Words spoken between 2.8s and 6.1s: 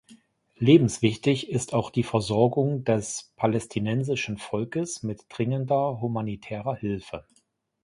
des palästinensischen Volkes mit dringender